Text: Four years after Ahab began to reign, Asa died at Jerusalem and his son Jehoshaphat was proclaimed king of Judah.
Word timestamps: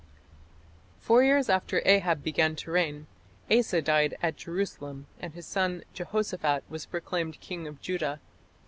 Four 0.99 1.21
years 1.23 1.47
after 1.47 1.83
Ahab 1.85 2.23
began 2.23 2.55
to 2.55 2.71
reign, 2.71 3.05
Asa 3.51 3.83
died 3.83 4.17
at 4.23 4.35
Jerusalem 4.35 5.05
and 5.19 5.35
his 5.35 5.45
son 5.45 5.83
Jehoshaphat 5.93 6.63
was 6.67 6.87
proclaimed 6.87 7.39
king 7.39 7.67
of 7.67 7.79
Judah. 7.83 8.19